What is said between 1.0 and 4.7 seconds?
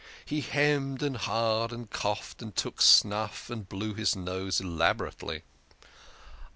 and ha'd and coughed, and took snuff, and blew his nose